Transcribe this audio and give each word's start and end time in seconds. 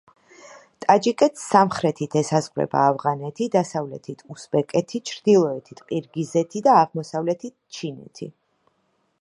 ტაჯიკეთს 0.83 1.43
სამხრეთით 1.49 2.17
ესაზღვრება 2.21 2.81
ავღანეთი, 2.93 3.49
დასავლეთით 3.57 4.25
უზბეკეთი, 4.37 5.03
ჩრდილოეთით 5.11 5.85
ყირგიზეთი 5.91 6.67
და 6.69 6.79
აღმოსავლეთით 6.87 7.57
ჩინეთი. 7.79 8.35